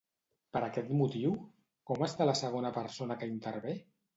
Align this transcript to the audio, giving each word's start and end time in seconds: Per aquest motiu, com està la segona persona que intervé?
Per 0.55 0.61
aquest 0.67 0.89
motiu, 1.01 1.35
com 1.91 2.07
està 2.09 2.29
la 2.31 2.37
segona 2.43 2.73
persona 2.81 3.19
que 3.23 3.31
intervé? 3.37 3.79